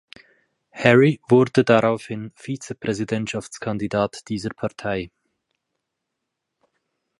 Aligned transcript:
Hary 0.71 1.21
wurde 1.29 1.63
daraufhin 1.63 2.31
Vizepräsidentschaftskandidat 2.33 4.27
dieser 4.29 4.49
Partei. 4.49 5.11